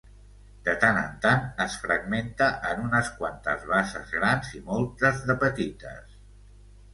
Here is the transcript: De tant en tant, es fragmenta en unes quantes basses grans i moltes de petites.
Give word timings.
De 0.67 0.73
tant 0.83 0.95
en 1.01 1.11
tant, 1.25 1.43
es 1.65 1.75
fragmenta 1.83 2.47
en 2.69 2.81
unes 2.85 3.11
quantes 3.19 3.67
basses 3.75 4.09
grans 4.19 4.51
i 4.61 4.63
moltes 4.71 5.21
de 5.29 5.37
petites. 5.47 6.19